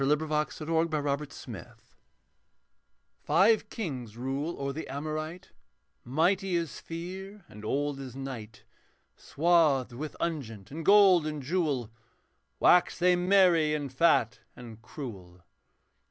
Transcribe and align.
THE 0.03 0.17
BALLAD 0.17 0.49
OF 0.49 0.59
THE 0.59 0.65
BATTLE 0.67 1.21
OF 1.29 1.29
GIBEON 1.29 1.75
Five 3.19 3.69
kings 3.69 4.17
rule 4.17 4.59
o'er 4.59 4.73
the 4.73 4.87
Amorite, 4.87 5.51
Mighty 6.03 6.55
as 6.55 6.79
fear 6.79 7.45
and 7.47 7.63
old 7.63 7.99
as 7.99 8.15
night; 8.15 8.63
Swathed 9.15 9.93
with 9.93 10.15
unguent 10.19 10.71
and 10.71 10.83
gold 10.83 11.27
and 11.27 11.43
jewel, 11.43 11.91
Waxed 12.59 12.99
they 12.99 13.15
merry 13.15 13.75
and 13.75 13.93
fat 13.93 14.39
and 14.55 14.81
cruel. 14.81 15.43